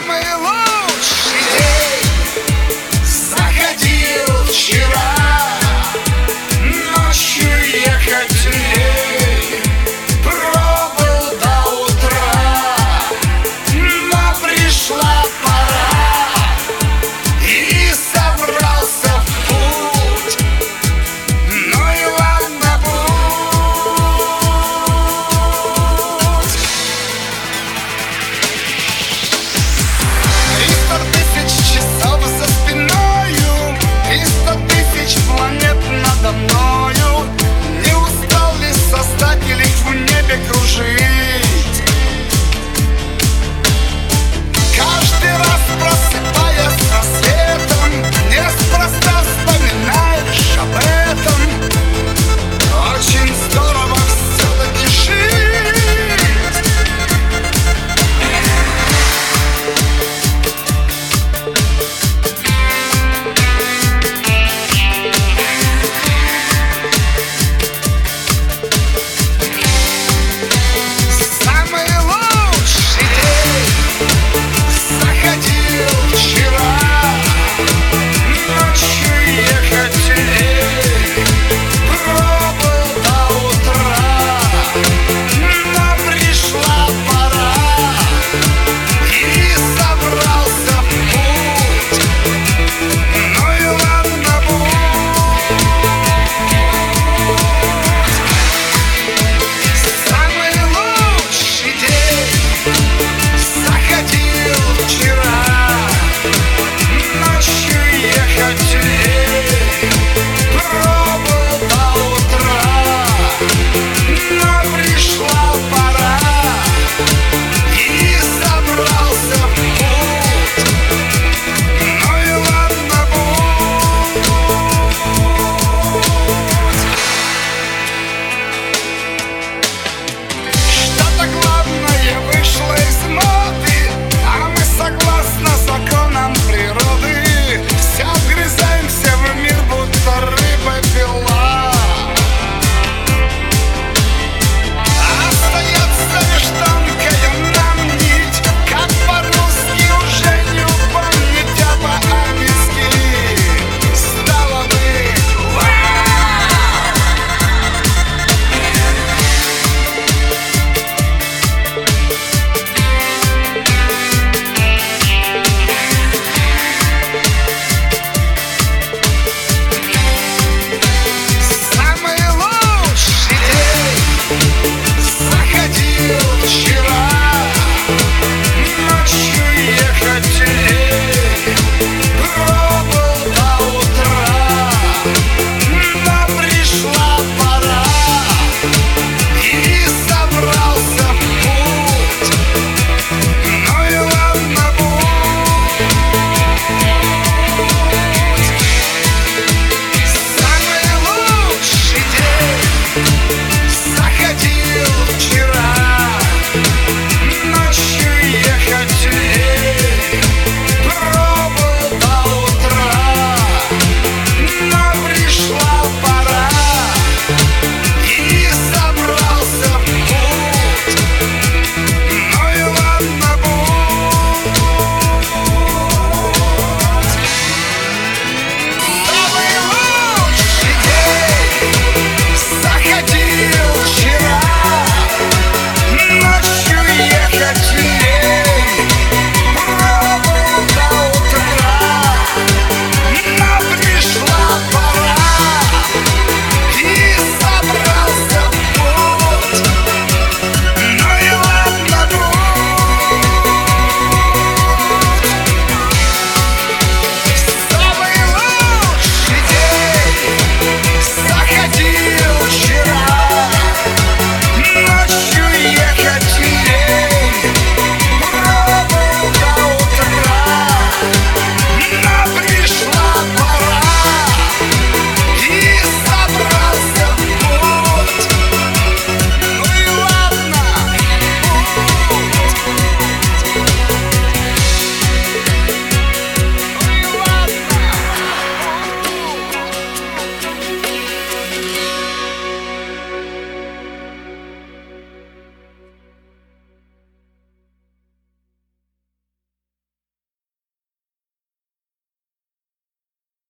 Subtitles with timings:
[0.00, 0.57] I'm a